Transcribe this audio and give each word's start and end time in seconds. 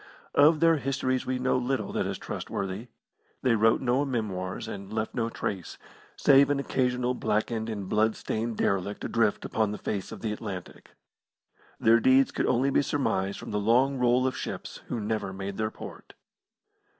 Of 0.33 0.61
their 0.61 0.77
histories 0.77 1.27
we 1.27 1.37
know 1.37 1.59
little 1.59 1.91
that 1.91 2.07
is 2.07 2.17
trustworthy. 2.17 2.87
They 3.43 3.53
wrote 3.53 3.81
no 3.81 4.03
memoirs 4.03 4.67
and 4.67 4.91
left 4.91 5.13
no 5.13 5.29
trace, 5.29 5.77
save 6.15 6.49
an 6.49 6.59
occasional 6.59 7.13
blackened 7.13 7.69
and 7.69 7.87
blood 7.87 8.15
stained 8.15 8.57
derelict 8.57 9.03
adrift 9.03 9.45
upon 9.45 9.71
the 9.71 9.77
face 9.77 10.11
of 10.11 10.21
the 10.21 10.33
Atlantic. 10.33 10.95
Their 11.79 11.99
deeds 11.99 12.31
could 12.31 12.47
only 12.47 12.71
be 12.71 12.81
surmised 12.81 13.37
from 13.37 13.51
the 13.51 13.59
long 13.59 13.99
roll 13.99 14.25
of 14.25 14.35
ships 14.35 14.81
who 14.87 14.99
never 14.99 15.33
made 15.33 15.57
their 15.57 15.69
port. 15.69 16.13